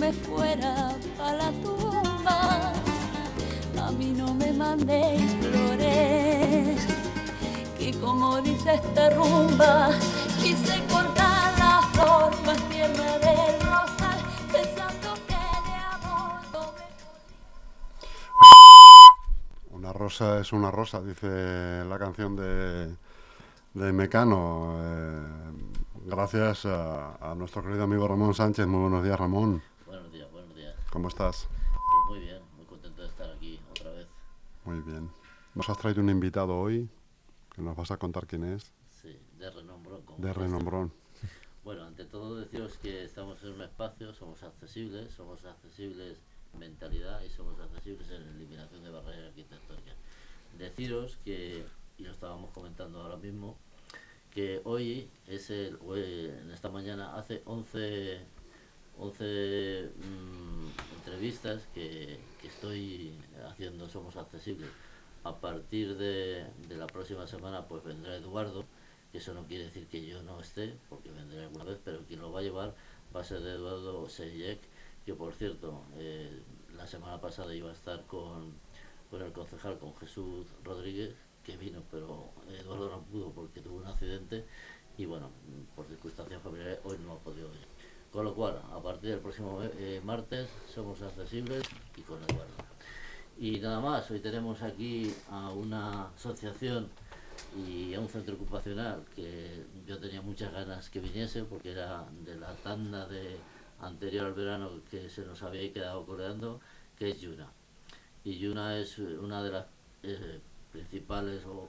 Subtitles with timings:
[0.00, 2.72] me fuera para la tumba.
[3.86, 6.86] A mí no me mandéis flores,
[7.78, 9.90] que como dice esta rumba,
[10.40, 14.18] quise cortar la flor más tierna del rosal,
[14.50, 15.34] pensando que
[15.66, 16.84] de amor pobre
[19.70, 22.94] Una rosa es una rosa, dice la canción de,
[23.74, 24.76] de Mecano.
[24.78, 25.20] Eh,
[26.06, 28.66] gracias a, a nuestro querido amigo Ramón Sánchez.
[28.66, 29.62] Muy buenos días, Ramón.
[29.86, 30.74] Buenos días, buenos días.
[30.92, 31.48] ¿Cómo estás?
[31.48, 34.06] Pues muy bien, muy contento de estar aquí otra vez.
[34.64, 35.10] Muy bien.
[35.54, 36.88] Nos has traído un invitado hoy,
[37.54, 40.02] que nos vas a contar quién es, Sí, de renombrón.
[40.18, 40.92] de renombrón.
[41.64, 46.18] Bueno, ante todo deciros que estamos en un espacio, somos accesibles, somos accesibles
[46.54, 49.94] en mentalidad y somos accesibles en eliminación de barreras arquitectónicas.
[50.58, 51.64] Deciros que,
[51.98, 53.56] y lo estábamos comentando ahora mismo,
[54.30, 58.20] que hoy es el, hoy, en esta mañana hace 11,
[59.00, 63.14] 11 mm, entrevistas que, que estoy
[63.48, 64.68] haciendo Somos Accesibles.
[65.24, 68.64] A partir de, de la próxima semana pues vendrá Eduardo,
[69.12, 72.20] que eso no quiere decir que yo no esté, porque vendré alguna vez, pero quien
[72.20, 72.74] lo va a llevar
[73.14, 74.60] va a ser Eduardo Seyek,
[75.04, 76.42] que por cierto, eh,
[76.76, 78.54] la semana pasada iba a estar con,
[79.10, 81.14] con el concejal, con Jesús Rodríguez,
[81.44, 84.44] que vino, pero Eduardo no pudo porque tuvo un accidente
[84.96, 85.30] y bueno,
[85.74, 87.79] por circunstancias familiares hoy no ha podido ir.
[88.12, 91.62] Con lo cual, a partir del próximo eh, martes somos accesibles
[91.96, 92.50] y con Eduardo.
[93.38, 96.88] Y nada más, hoy tenemos aquí a una asociación
[97.56, 102.34] y a un centro ocupacional que yo tenía muchas ganas que viniese porque era de
[102.34, 103.36] la tanda de
[103.80, 106.60] anterior al verano que se nos había quedado coleando,
[106.98, 107.48] que es Yuna.
[108.24, 109.66] Y Yuna es una de las
[110.02, 110.40] eh,
[110.72, 111.68] principales, o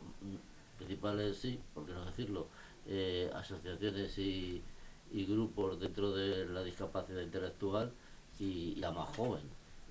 [0.78, 2.48] principales sí, por qué no decirlo,
[2.88, 4.62] eh, asociaciones y,
[5.12, 7.92] y grupos dentro de la discapacidad intelectual
[8.40, 9.44] y la más joven.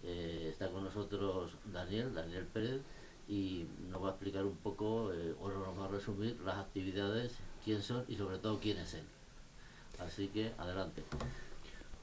[0.03, 2.81] Eh, está con nosotros Daniel, Daniel Pérez,
[3.29, 7.33] y nos va a explicar un poco, eh, o nos va a resumir las actividades,
[7.65, 9.05] quién son y sobre todo quién es él.
[10.01, 11.03] Así que adelante.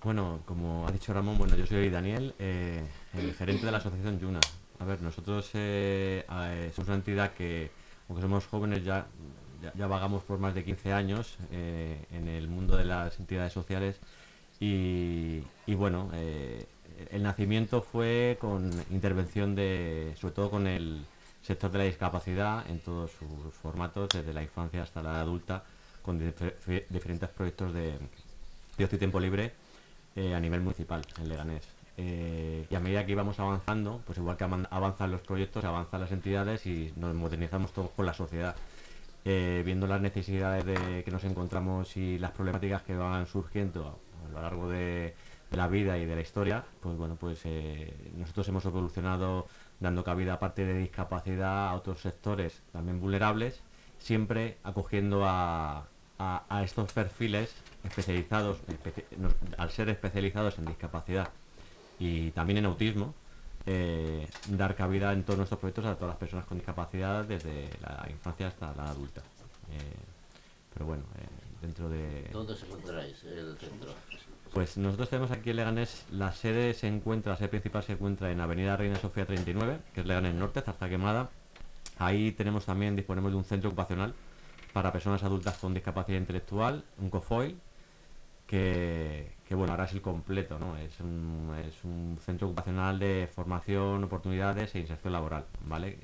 [0.03, 4.19] Bueno, como ha dicho Ramón, bueno, yo soy Daniel, eh, el gerente de la asociación
[4.19, 4.39] Yuna.
[4.79, 7.71] A ver, nosotros eh, eh, somos una entidad que,
[8.07, 9.07] aunque somos jóvenes, ya,
[9.75, 13.97] ya, vagamos por más de 15 años eh, en el mundo de las entidades sociales
[14.59, 16.65] y, bueno, eh,
[17.11, 21.05] el nacimiento fue con intervención de, sobre todo con el
[21.43, 25.63] sector de la discapacidad en todos sus formatos, desde la infancia hasta la adulta,
[26.01, 27.99] con difer- diferentes proyectos de,
[28.77, 29.53] de ocio y tiempo libre
[30.15, 31.63] eh, a nivel municipal en Leganés.
[31.99, 36.11] Y a medida que íbamos avanzando, pues igual que avan- avanzan los proyectos, avanzan las
[36.11, 38.55] entidades y nos modernizamos todos con la sociedad.
[39.29, 44.31] Eh, viendo las necesidades de, que nos encontramos y las problemáticas que van surgiendo a
[44.31, 45.15] lo largo de,
[45.51, 49.47] la vida y de la historia, pues bueno, pues eh, nosotros hemos evolucionado
[49.81, 53.59] dando cabida aparte de discapacidad a otros sectores también vulnerables,
[53.99, 55.87] siempre acogiendo a,
[56.63, 58.59] estos perfiles especializados,
[59.57, 61.31] al ser especializados en discapacidad
[61.99, 63.13] y también en autismo,
[63.67, 68.07] eh, dar cabida en todos nuestros proyectos a todas las personas con discapacidad desde la
[68.09, 69.21] infancia hasta la adulta.
[69.71, 69.75] Eh,
[70.73, 71.27] pero bueno, eh,
[71.61, 72.29] dentro de...
[72.31, 73.93] ¿Dónde os encontráis el centro?
[74.53, 78.31] Pues nosotros tenemos aquí en Leganés, la sede se encuentra, la sede principal se encuentra
[78.31, 81.29] en Avenida Reina Sofía 39, que es Leganés Norte, Zarza Quemada.
[81.99, 84.13] Ahí tenemos también, disponemos de un centro ocupacional
[84.71, 87.59] para personas adultas con discapacidad intelectual, un COFOIL,
[88.47, 90.77] que, que, bueno, ahora es el completo, ¿no?
[90.77, 95.99] Es un, es un centro ocupacional de formación, oportunidades e inserción laboral, ¿vale?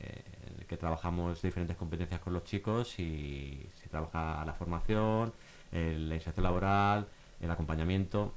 [0.45, 5.33] En el que trabajamos diferentes competencias con los chicos y se trabaja la formación,
[5.71, 7.07] la inserción laboral,
[7.41, 8.33] el acompañamiento,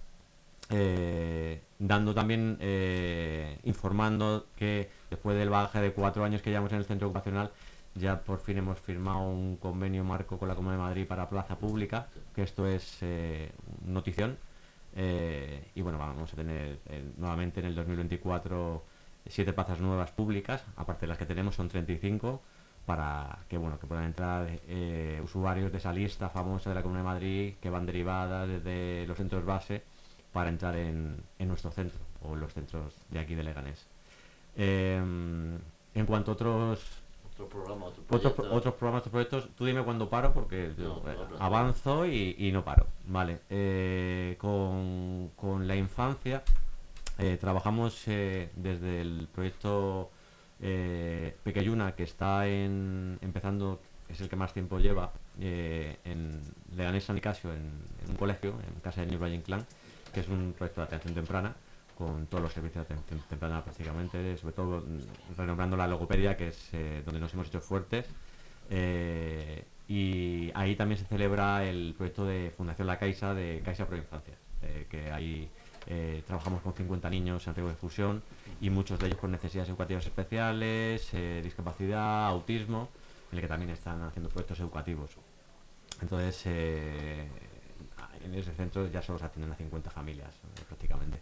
[0.70, 6.78] eh, dando también, eh, informando que después del bagaje de cuatro años que llevamos en
[6.78, 7.52] el centro ocupacional,
[7.96, 11.56] ya por fin hemos firmado un convenio marco con la Comunidad de Madrid para plaza
[11.58, 13.50] pública, que esto es eh,
[13.84, 14.38] notición.
[14.94, 18.82] eh, y bueno, vamos a tener eh, nuevamente en el 2024
[19.28, 22.40] siete plazas nuevas públicas, aparte de las que tenemos son 35,
[22.86, 24.48] para que bueno que puedan entrar
[25.24, 29.16] usuarios de esa lista famosa de la Comunidad de Madrid que van derivadas desde los
[29.16, 29.82] centros base
[30.32, 33.86] para entrar en, en nuestro centro o en los centros de aquí de Leganés.
[35.96, 37.02] En cuanto a otros
[37.38, 38.56] Otro programa, otro otros, proyecto.
[38.56, 41.40] otros programas, otros proyectos, tú dime cuando paro porque yo No, no hablas.
[41.40, 42.86] avanzo y, y no paro.
[43.06, 46.42] Vale, eh, con, con la infancia
[47.18, 50.10] eh, trabajamos eh, desde el proyecto
[50.58, 56.40] Pequeyuna que está en, empezando, es el que más tiempo lleva en
[56.74, 57.58] Leganés San Nicasio, en,
[58.04, 59.66] en un colegio, en casa de New Inclán,
[60.14, 61.54] que es un proyecto de atención temprana
[61.96, 66.48] con todos los servicios de atención temprana prácticamente, sobre todo mm, renombrando la logopedia, que
[66.48, 68.06] es eh, donde nos hemos hecho fuertes.
[68.68, 73.96] Eh, y ahí también se celebra el proyecto de Fundación La Caixa de Caixa Pro
[73.96, 75.48] Infancia, eh, que ahí
[76.26, 78.20] trabajamos con 50 niños en riesgo de exclusión
[78.60, 81.12] y muchos de ellos con necesidades educativas especiales,
[81.44, 82.88] discapacidad, autismo,
[83.30, 85.12] en el que también están haciendo proyectos educativos.
[86.02, 90.34] Entonces, en ese centro ya solo se atienden a 50 familias
[90.66, 91.20] prácticamente.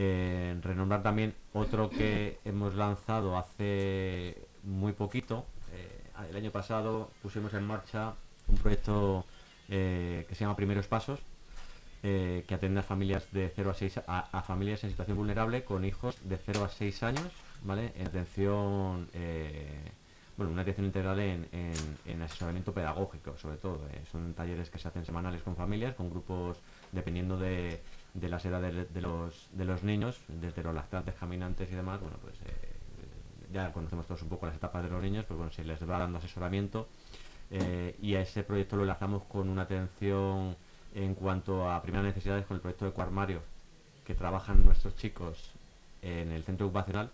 [0.00, 5.44] Eh, renombrar también otro que hemos lanzado hace muy poquito.
[5.72, 8.14] Eh, el año pasado pusimos en marcha
[8.46, 9.24] un proyecto
[9.68, 11.18] eh, que se llama Primeros Pasos,
[12.00, 16.16] que atiende a familias de 0 a 6 a, familias en situación vulnerable con hijos
[16.22, 17.28] de 0 a 6 años,
[17.64, 17.92] ¿vale?
[17.96, 19.08] En atención
[20.36, 21.48] bueno, una atención integral en,
[22.06, 23.80] en, asesoramiento pedagógico, sobre todo.
[24.12, 26.58] son talleres que se hacen semanales con familias, con grupos,
[26.92, 27.80] dependiendo de,
[28.14, 32.16] de las edades de, los, de los niños, desde los lactantes, caminantes y demás, bueno,
[32.20, 32.76] pues eh,
[33.52, 35.98] ya conocemos todos un poco las etapas de los niños, pues bueno, se les va
[35.98, 36.88] dando asesoramiento
[37.50, 40.56] eh, y a ese proyecto lo enlazamos con una atención
[40.94, 43.42] en cuanto a primeras necesidades con el proyecto de Cuarmario
[44.04, 45.52] que trabajan nuestros chicos
[46.02, 47.10] en el centro ocupacional,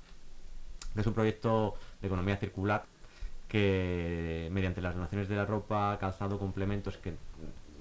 [0.97, 2.85] es un proyecto de economía circular
[3.49, 7.15] que mediante las donaciones de la ropa, calzado, complementos que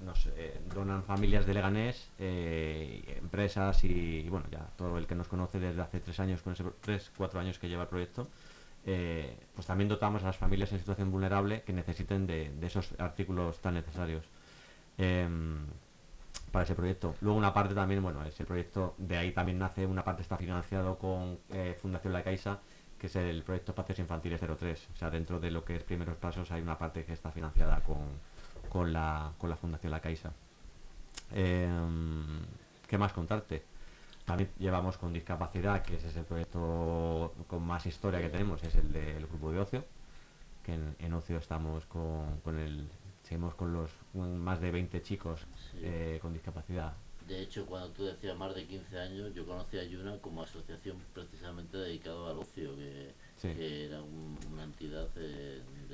[0.02, 5.28] nos eh, donan familias de Leganés, eh, empresas y, bueno, ya todo el que nos
[5.28, 8.28] conoce desde hace tres años, con ese, tres, cuatro años que lleva el proyecto,
[8.86, 13.60] eh, pues también dotamos a las familias en situación vulnerable que necesiten de, esos artículos
[13.60, 14.24] tan necesarios
[14.98, 15.66] em,
[16.52, 17.14] para ese proyecto.
[17.20, 20.98] Luego una parte también, bueno, ese proyecto, de ahí también nace, una parte está financiado
[20.98, 21.38] con
[21.80, 22.60] Fundación La Caixa,
[22.98, 24.88] que es el proyecto Espacios Infantiles 03.
[24.92, 27.80] O sea, dentro de lo que es primeros pasos hay una parte que está financiada
[27.80, 27.98] con
[28.74, 30.32] con la, con la Fundación La Caixa.
[31.32, 32.26] Em,
[32.88, 33.62] ¿Qué más contarte?
[34.24, 38.74] También llevamos con discapacidad, que ese es el proyecto con más historia que tenemos, es
[38.74, 39.84] el del grupo de ocio,
[40.64, 42.88] que en, ocio estamos con, con, el,
[43.22, 45.42] seguimos con los más de 20 chicos
[45.76, 46.94] eh, con discapacidad.
[47.28, 50.96] De hecho, cuando tú decías más de 15 años, yo conocí a Yuna como asociación
[51.14, 55.93] precisamente dedicada al ocio, que, era una entidad de hacía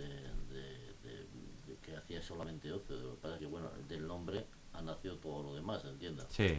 [2.31, 3.17] solamente ocio.
[3.21, 6.27] Para que, bueno, del nombre ha nacido todo lo demás, ¿entiendes?
[6.31, 6.59] Sí.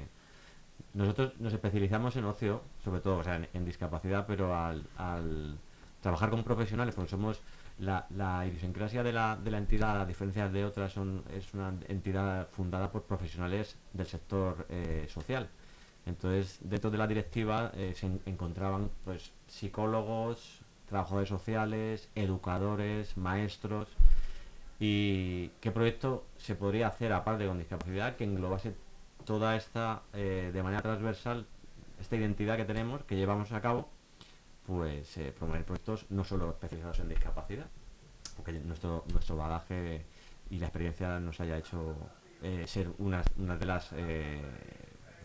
[0.94, 5.58] Nosotros nos especializamos en ocio, sobre todo, o sea, en, discapacidad, pero al,
[6.02, 7.40] trabajar con profesionales, porque somos
[7.80, 11.74] la, la idiosincrasia de la, de la entidad, a diferencia de otras, son, es una
[11.88, 15.50] entidad fundada por profesionales del sector eh, social.
[16.06, 23.88] Entonces, dentro de la directiva eh, se encontraban pues psicólogos, trabajadores sociales, educadores, maestros,
[24.84, 28.74] y qué proyecto se podría hacer aparte con discapacidad que englobase
[29.26, 31.46] toda esta eh, de manera transversal
[32.00, 33.88] esta identidad que tenemos que llevamos a cabo
[34.66, 37.68] pues eh, promover proyectos no solo especializados en discapacidad
[38.36, 40.04] porque nuestro nuestro bagaje
[40.50, 41.96] y la experiencia nos haya hecho
[42.42, 43.94] eh, ser una, una, de las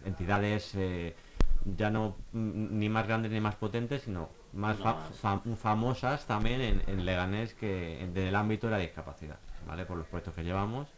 [0.04, 0.76] entidades
[1.78, 4.78] ya no ni más grandes ni más potentes sino más,
[5.56, 9.84] famosas también en, en Leganés que en, el ámbito de la discapacidad, ¿vale?
[9.84, 10.88] Por los proyectos que llevamos,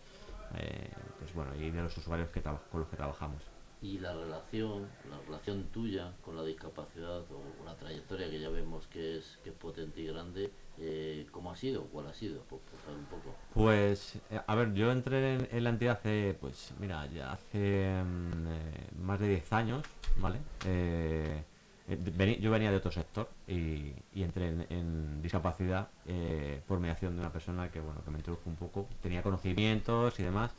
[0.57, 3.43] eh, pues bueno, y de los usuarios que con los que trabajamos.
[3.81, 8.89] Y la relación, la relación tuya con la discapacidad o la trayectoria que ya vemos
[8.89, 11.85] que es, que es potente y grande, eh, ¿cómo ha sido?
[11.85, 12.43] ¿Cuál ha sido?
[12.43, 13.37] Por, un poco.
[13.55, 19.01] Pues, eh, a ver, yo entré en, la entidad hace, pues mira, ya hace mm,
[19.05, 20.41] más de 10 años, ¿vale?
[20.67, 21.45] Eh,
[21.89, 27.71] yo venía de otro sector y, entré en, discapacidad eh, por mediación de una persona
[27.71, 30.51] que bueno que me introdujo un poco tenía conocimientos y demás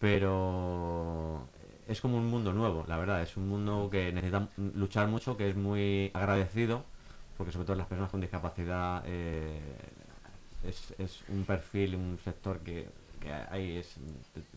[0.00, 1.46] pero
[1.86, 5.48] es como un mundo nuevo la verdad es un mundo que necesita luchar mucho que
[5.48, 6.84] es muy agradecido
[7.36, 9.60] porque sobre todo las personas con discapacidad eh,
[10.64, 12.88] es, un perfil un sector que,
[13.50, 13.96] ahí es,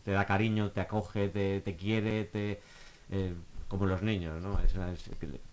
[0.04, 2.60] te, da cariño te acoge te, te quiere te
[3.68, 4.58] como los niños, ¿no?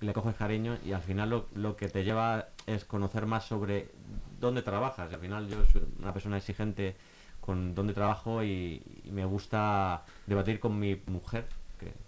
[0.00, 3.88] le coges cariño y al final lo, lo, que te lleva es conocer más sobre
[4.38, 5.12] dónde trabajas.
[5.12, 6.94] Al final yo soy una persona exigente
[7.40, 11.46] con dónde trabajo y, me gusta debatir con mi mujer,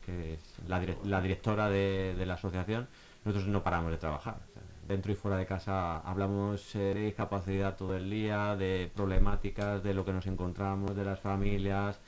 [0.06, 2.88] que, es la, la directora de, la asociación.
[3.24, 4.38] Nosotros no paramos de trabajar.
[4.86, 9.92] dentro y fuera de casa hablamos eh, de discapacidad todo el día, de problemáticas, de
[9.92, 12.00] lo que nos encontramos, de las familias,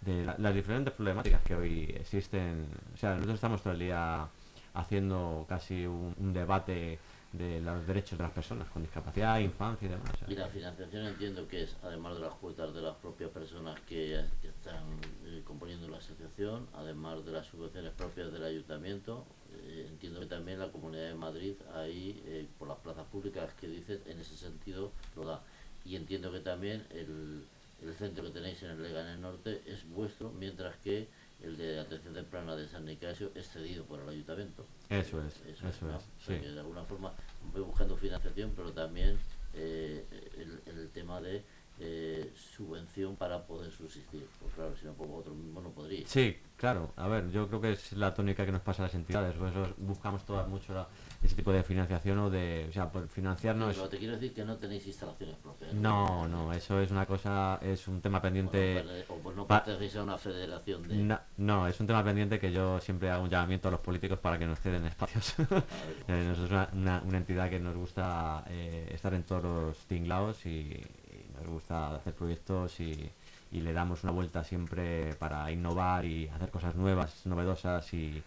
[0.00, 2.66] de las diferentes problemáticas que hoy existen.
[2.94, 4.28] O sea, nosotros estamos todo el día
[4.74, 6.98] haciendo casi un, debate
[7.32, 10.10] de los derechos de las personas con discapacidad, infancia y demás.
[10.26, 14.18] Y la financiación entiendo que es, además de las cuotas de las propias personas que,
[14.42, 14.84] están
[15.26, 20.58] eh, componiendo la asociación, además de las subvenciones propias del ayuntamiento, eh, entiendo que también
[20.58, 24.92] la Comunidad de Madrid ahí, eh, por las plazas públicas que dices, en ese sentido
[25.14, 25.42] lo da.
[25.84, 27.46] Y entiendo que también el,
[27.82, 31.08] el centro que tenéis en el Leganés Norte es vuestro, mientras que
[31.42, 34.66] el de atención temprana de San Nicasio es cedido por el ayuntamiento.
[34.88, 35.76] Eso es, eso, es,
[36.26, 36.34] sí.
[36.34, 37.14] de alguna forma
[37.52, 39.18] voy buscando financiación, pero también
[39.54, 40.04] eh,
[40.36, 41.42] el, el tema de
[41.82, 44.26] eh, subvención para poder subsistir.
[44.38, 46.06] Pues claro, si no, pues otro mismo no podría.
[46.06, 46.92] Sí, claro.
[46.96, 49.34] A ver, yo creo que es la tónica que nos pasa a las entidades.
[49.34, 50.86] Por eso buscamos todas mucho
[51.22, 52.66] ese tipo de financiación o de...
[52.68, 53.74] O sea, por financiarnos...
[53.74, 55.72] pero te quiero decir que no tenéis instalaciones propias.
[55.72, 58.84] No, no, eso es una cosa, es un tema pendiente...
[59.08, 60.96] O, pues no pertenecéis a una federación de...
[60.96, 64.18] No, no, es un tema pendiente que yo siempre hago un llamamiento a los políticos
[64.18, 65.34] para que nos ceden espacios.
[66.08, 70.44] Eh, nosotros es una, una, entidad que nos gusta eh, estar en todos los tinglados
[70.46, 70.82] y,
[71.36, 73.10] nos gusta hacer proyectos y,
[73.52, 78.22] le damos una vuelta siempre para innovar y hacer cosas nuevas, novedosas y,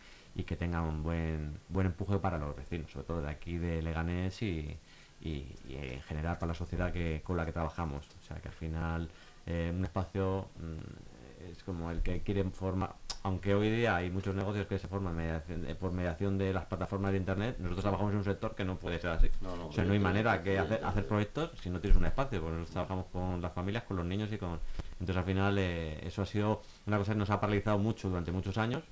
[0.45, 4.41] que tengan un buen, buen empuje para los vecinos, sobre todo de aquí de Leganés
[4.41, 4.77] y,
[5.21, 8.05] en general para la sociedad que, con la que trabajamos.
[8.21, 9.09] O sea que al final
[9.45, 14.35] eh, un espacio mm, es como el que quiere formar, aunque hoy día hay muchos
[14.35, 18.17] negocios que se forman eh, por mediación de las plataformas de internet, nosotros trabajamos en
[18.19, 19.29] un sector que no puede ser así.
[19.45, 22.57] o sea, no hay manera que hacer, hacer proyectos si no tienes un espacio, porque
[22.57, 24.59] nosotros trabajamos con las familias, con los niños y con...
[25.03, 28.31] Entonces al final eh, eso ha sido una cosa que nos ha paralizado mucho durante
[28.31, 28.83] muchos años,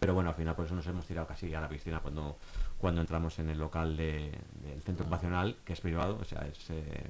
[0.00, 2.38] pero bueno, al final por eso nos hemos tirado casi a la piscina cuando
[2.78, 7.04] cuando entramos en el local del centro ocupacional, que es privado, o sea, es, eh,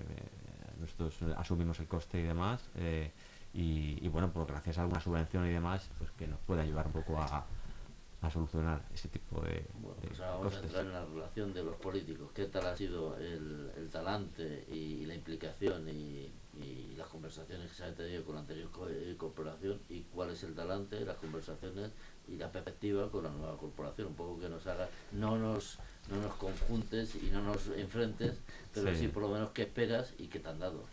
[0.80, 2.68] nosotros asumimos el coste y demás.
[3.54, 6.92] Y, bueno, pues gracias a alguna subvención y demás, pues que nos puede ayudar un
[6.92, 7.46] poco a,
[8.32, 11.76] solucionar ese tipo de, bueno, pues ahora vamos a entrar en la relación de los
[11.76, 12.28] políticos.
[12.34, 16.32] ¿Qué tal ha sido el, talante y la implicación y,
[16.96, 19.80] las conversaciones que se han tenido con la anterior eh, corporación?
[19.88, 21.90] ¿Y cuál es el talante, las conversaciones
[22.28, 24.08] y la perspectiva con la nueva corporación?
[24.08, 25.78] Un poco que nos haga, no nos,
[26.10, 28.34] no nos conjuntes y no nos enfrentes,
[28.72, 30.84] pero sí por lo menos qué esperas y qué te han dado.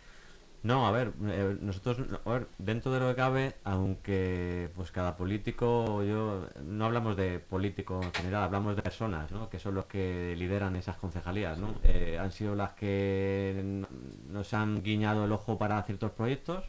[0.64, 5.14] No, a ver, eh, nosotros, a ver, dentro de lo que cabe, aunque pues cada
[5.14, 9.50] político, yo no hablamos de político en general, hablamos de personas, ¿no?
[9.50, 11.74] Que son los que lideran esas concejalías, ¿no?
[11.82, 13.84] Eh, han sido las que
[14.30, 16.64] nos han guiñado el ojo para ciertos proyectos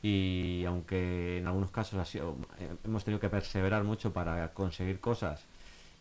[0.00, 5.00] y aunque en algunos casos ha sido, eh, hemos tenido que perseverar mucho para conseguir
[5.00, 5.44] cosas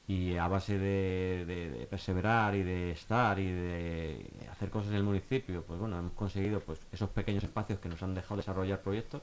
[0.08, 5.64] y a base de, perseverar y de estar y de hacer cosas en el municipio,
[5.64, 9.22] pues bueno, hemos conseguido pues esos pequeños espacios que nos han dejado desarrollar proyectos.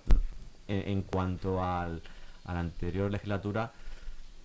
[0.69, 2.01] En, cuanto al,
[2.45, 3.73] a la anterior legislatura,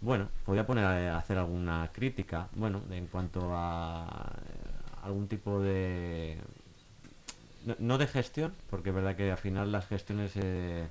[0.02, 4.34] bueno, podría poner a, hacer alguna crítica, bueno, en cuanto a,
[5.04, 6.38] algún tipo de...
[7.80, 10.32] No, de gestión, porque es verdad que al final las gestiones...
[10.36, 10.88] Eh,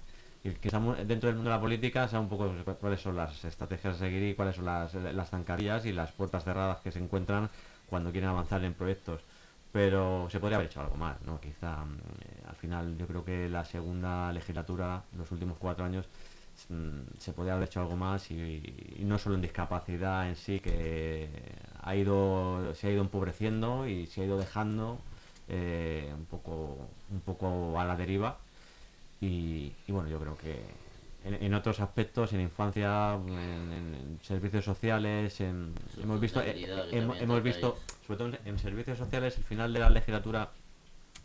[0.52, 0.68] que
[1.06, 4.22] dentro del mundo de la política sea un poco cuáles son las estrategias a seguir
[4.24, 7.48] y cuáles son las, las y las puertas cerradas que se encuentran
[7.88, 9.22] cuando quieren avanzar en proyectos.
[9.72, 11.40] Pero se podría haber hecho algo más, ¿no?
[11.40, 11.98] Quizá mm,
[12.48, 16.06] al final yo creo que la segunda legislatura, los últimos cuatro años,
[16.68, 18.62] mm, se podría haber hecho algo más y,
[19.00, 21.28] no solo en discapacidad en sí, que
[21.82, 24.98] ha ido, se ha ido empobreciendo y se ha ido dejando
[25.48, 26.78] eh, un, poco,
[27.10, 28.38] un poco a la deriva
[29.20, 30.62] y, bueno, yo creo que
[31.24, 38.38] en, otros aspectos, en infancia, en, servicios sociales, hemos visto, eh, hemos, visto, sobre todo
[38.44, 40.50] en, servicios sociales, el final de la legislatura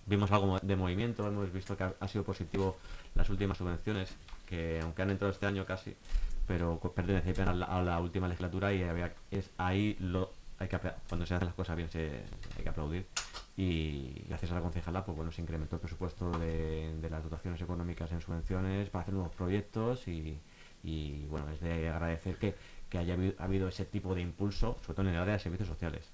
[0.05, 2.77] vimos algo de movimiento, hemos visto que ha, sido positivo
[3.15, 4.15] las últimas subvenciones,
[4.47, 5.95] que aunque han entrado este año casi,
[6.47, 8.83] pero pertenecen a la, a la última legislatura y
[9.31, 10.77] es ahí lo hay que
[11.07, 12.21] cuando se hacen las cosas bien se,
[12.57, 13.05] hay que aplaudir
[13.59, 18.09] y gracias a la concejala pues bueno se incrementó el presupuesto de, las dotaciones económicas
[18.13, 20.39] en subvenciones para hacer nuevos proyectos y,
[21.29, 22.55] bueno es de agradecer que,
[22.97, 26.09] haya habido, ese tipo de impulso sobre todo en el área de servicios sociales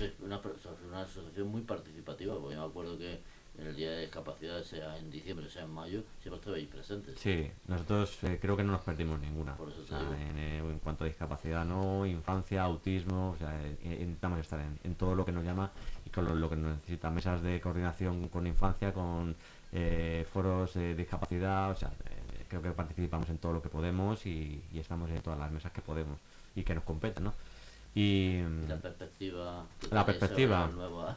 [0.00, 0.40] es una,
[0.88, 3.20] una asociación muy participativa porque yo me acuerdo que
[3.60, 7.18] en el día de discapacidad, sea en diciembre, sea en mayo, siempre ahí presentes.
[7.18, 9.56] Sí, nosotros eh, creo que no nos perdimos ninguna.
[9.92, 15.14] Eh, en, cuanto a discapacidad, no, infancia, autismo, o sea, eh, intentamos estar en, todo
[15.14, 15.70] lo que nos llama
[16.06, 19.36] y con lo, que nos necesita, mesas de coordinación con infancia, con
[20.32, 21.92] foros de discapacidad, o sea,
[22.48, 25.82] creo que participamos en todo lo que podemos y, estamos en todas las mesas que
[25.82, 26.18] podemos
[26.54, 27.34] y que nos competen, ¿no?
[27.94, 29.66] Y la perspectiva.
[29.90, 30.70] La perspectiva.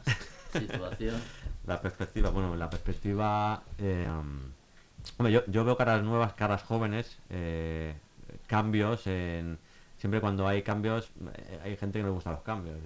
[1.66, 3.62] La perspectiva, bueno, la perspectiva...
[3.78, 4.06] Eh,
[5.18, 7.94] hombre, yo, yo, veo caras nuevas, caras jóvenes, eh,
[8.46, 9.58] cambios en...
[9.96, 12.76] Siempre cuando hay cambios, eh, hay gente que no le gusta los cambios.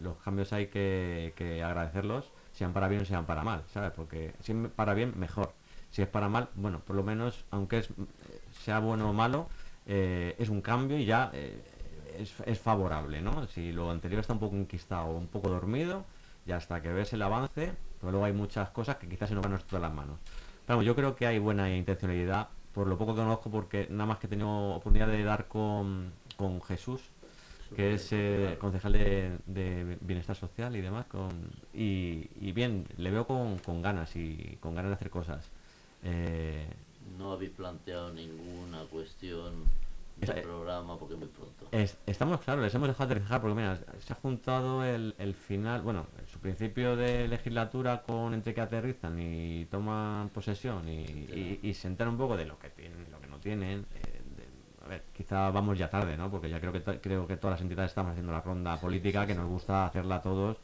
[0.00, 3.90] los cambios hay que, agradecerlos, sean para bien o sean para mal, ¿sabes?
[3.90, 5.52] Porque si es para bien, mejor.
[5.90, 7.88] Si es para mal, bueno, por lo menos, aunque es,
[8.62, 9.48] sea bueno o malo,
[9.86, 13.48] es un cambio y ya es, es favorable, ¿no?
[13.48, 16.04] Si lo anterior está un poco enquistado o un poco dormido,
[16.46, 19.42] ya hasta que ves el avance, pero luego hay muchas cosas que quizás se nos
[19.42, 20.18] van a de las manos.
[20.66, 24.18] Pero yo creo que hay buena intencionalidad, por lo poco que conozco, porque nada más
[24.18, 27.00] que he tenido oportunidad de dar con, con Jesús,
[27.74, 31.30] que es eh, concejal de, bienestar social y demás, con,
[31.74, 35.50] y, y bien, le veo con, con ganas y con ganas de hacer cosas.
[36.04, 36.66] Eh,
[37.18, 39.64] No habéis planteado ninguna cuestión
[40.20, 41.66] Esa- del programa porque es muy pronto.
[41.72, 45.82] Es- estamos claros, les hemos dejado aterrizar porque mira, se ha juntado el, el final,
[45.82, 51.74] bueno, su principio de legislatura con entre que aterrizan y toman posesión y, y, y
[51.74, 53.86] se enteran un poco de lo que tienen y lo que no tienen.
[53.94, 56.30] eh, de- a ver, quizá vamos ya tarde, ¿no?
[56.30, 59.34] Porque ya creo que creo que todas las entidades estamos haciendo la ronda política que
[59.34, 60.58] nos gusta hacerla a todos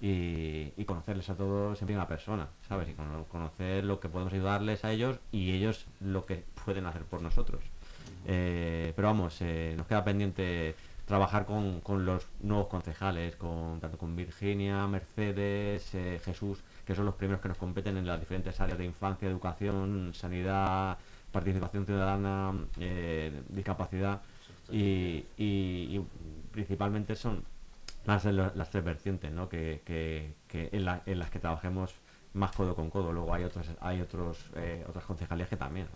[0.00, 2.88] y, y conocerles a todos en primera persona, ¿sabes?
[2.88, 7.04] Y cono- conocer lo que podemos ayudarles a ellos y ellos lo que pueden hacer
[7.04, 7.62] por nosotros.
[8.30, 10.74] Eh, pero vamos, eh, nos queda pendiente
[11.06, 17.06] trabajar con, con los nuevos concejales, con tanto con Virginia, Mercedes, eh, Jesús, que son
[17.06, 20.98] los primeros que nos competen en las diferentes áreas de infancia, educación, sanidad,
[21.32, 22.52] participación ciudadana,
[23.48, 24.20] discapacidad
[24.70, 26.06] y, y- y
[26.52, 27.42] principalmente son
[28.04, 29.48] las, las tres vertientes ¿no?
[29.48, 31.94] que, que- que en, la- en las que trabajemos
[32.34, 33.12] más codo con codo.
[33.12, 34.38] Luego hay otros hay otros
[34.86, 35.86] otras concejalías que también,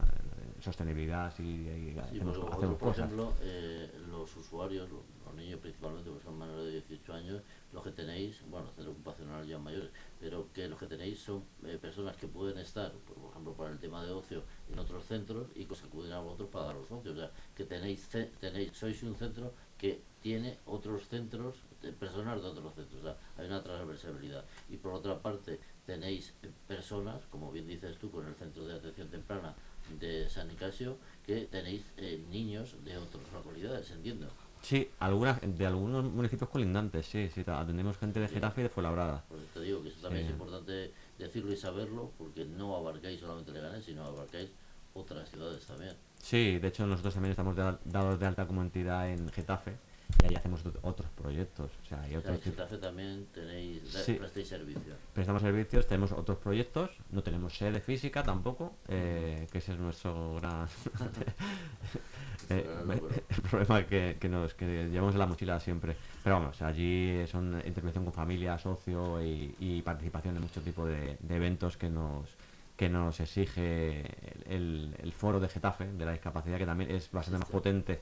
[0.63, 2.99] sostenibilidad y, y Sí, hacemos, por cosas.
[2.99, 7.43] ejemplo, eh, los usuarios, los, los niños principalmente, porque son menores de 18 años,
[7.73, 9.91] los que tenéis, bueno, centro ocupacional ya mayores,
[10.21, 13.71] pero que los que tenéis son eh, personas que pueden estar, por, por ejemplo, para
[13.71, 17.13] el tema de ocio en otros centros y que acuden a vosotros para daros ocio.
[17.13, 18.09] O sea, que tenéis,
[18.41, 21.57] tenéis sois un centro que tiene otros centros,
[21.99, 23.01] personas de otros centros.
[23.01, 24.45] O sea, hay una transversalidad.
[24.71, 28.75] Y por otra parte, tenéis eh, personas, como bien dices tú, con el centro de
[28.75, 29.55] atención temprana
[30.01, 30.97] de San Nicasio,
[31.27, 34.29] que tenéis eh, niños de otras localidades, entiendo.
[34.63, 39.25] Sí, algunas, de algunos municipios colindantes, sí, sí, atendemos gente de Getafe y de Fuenlabrada.
[39.29, 40.29] Por eso te digo que eso también Sí.
[40.29, 44.51] es importante decirlo y saberlo, porque no abarcáis solamente Leganés, sino abarcáis
[44.95, 45.97] otras ciudades también.
[46.23, 49.77] Sí, de hecho nosotros también estamos de dados de alta como entidad en Getafe
[50.23, 53.27] y ahí hacemos ot- otros proyectos, o sea, hay O sea, otros en Getafe también
[53.33, 54.15] tenéis, da- Sí.
[54.15, 54.95] prestáis servicio.
[55.13, 60.37] prestamos servicios, tenemos otros proyectos, no tenemos sede física tampoco, eh, que ese es nuestro
[60.37, 60.67] gran
[62.51, 62.67] eh,
[63.31, 65.97] el problema que, que nos que llevamos en la mochila siempre.
[66.23, 71.17] Pero vamos, allí son intervención con familia, socio y, y participación en muchos tipos de,
[71.21, 72.29] de eventos que nos
[72.77, 74.01] que nos exige
[74.49, 78.01] el, el foro de Getafe de la discapacidad que también es bastante más potente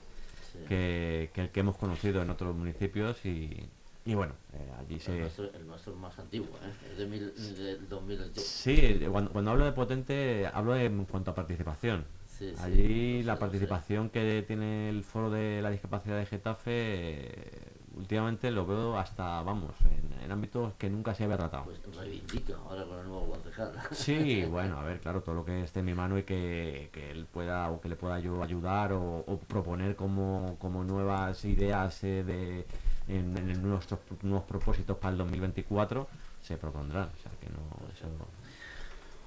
[0.53, 0.59] Sí.
[0.69, 3.69] que, que el que hemos conocido en otros municipios y,
[4.05, 6.73] y bueno, eh, allí El, se, nuestro, el nuestro es más antiguo, ¿eh?
[6.93, 8.41] es de mil, del 2008.
[8.41, 12.07] Sí, cuando, cuando hablo de potente, hablo en cuanto a participación.
[12.27, 13.41] Sí, sí, Allí sé, la sé.
[13.41, 19.43] participación que tiene el foro de la discapacidad de Getafe, eh, últimamente lo veo hasta,
[19.43, 21.65] vamos, en, en ámbitos que nunca se había tratado.
[21.65, 23.73] Pues reivindica ahora con el nuevo concejal.
[23.91, 27.11] Sí, bueno, a ver, claro, todo lo que esté en mi mano y que, que
[27.11, 32.03] él pueda o que le pueda yo ayudar o, o proponer como, como nuevas ideas
[32.05, 32.67] eh, de,
[33.09, 36.07] en, en nuestros nuevos propósitos para el 2024
[36.43, 37.11] se propondrán.
[37.19, 37.61] O sea, que no,
[37.95, 38.07] eso,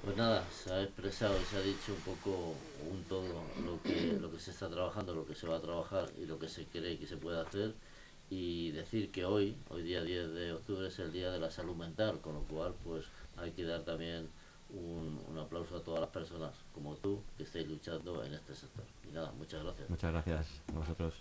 [0.03, 2.55] Pues nada, se ha expresado y se ha dicho un poco
[2.91, 3.23] un todo
[3.65, 6.37] lo que, lo que se está trabajando, lo que se va a trabajar y lo
[6.39, 7.73] que se cree que se puede hacer.
[8.35, 11.75] Y decir que hoy, hoy día 10 de octubre, es el día de la salud
[11.75, 13.05] mental, con lo cual pues
[13.37, 14.27] hay que dar también
[14.71, 18.85] un, un aplauso a todas las personas como tú que estáis luchando en este sector.
[19.07, 19.87] Y nada, muchas gracias.
[19.87, 21.13] muchas gracias a vosotros.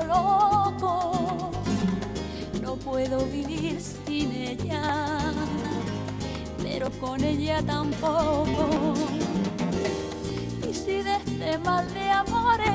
[0.00, 1.50] Loco.
[2.62, 5.18] No puedo vivir sin ella,
[6.62, 8.94] pero con ella tampoco.
[10.68, 12.70] Y si de este mal de amores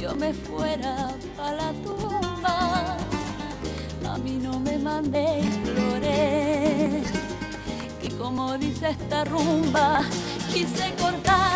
[0.00, 2.96] yo me fuera para la tumba,
[4.08, 7.04] a mí no me mandéis flores
[8.00, 10.02] que como dice esta rumba,
[10.52, 10.94] quise